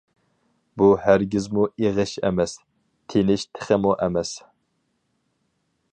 بۇ 0.81 0.87
ھەرگىزمۇ 1.01 1.65
ئېغىش 1.83 2.15
ئەمەس، 2.29 2.57
تېنىش 3.15 3.47
تېخىمۇ 3.59 3.95
ئەمەس. 4.07 4.33